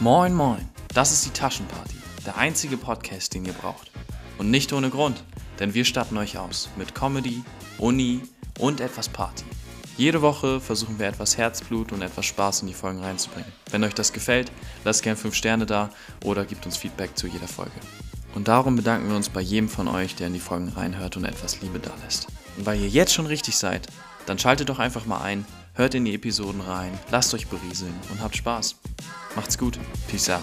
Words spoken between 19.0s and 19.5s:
wir uns bei